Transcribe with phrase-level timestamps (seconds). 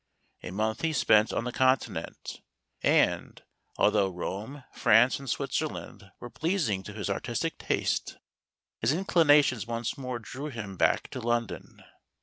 [0.41, 2.41] A month he spent on the Continent;
[2.81, 3.43] and,
[3.77, 8.17] although Rome, France, and Switzerland were pleasing to his artistic taste,
[8.79, 11.83] his inclinations once more drew him back to London.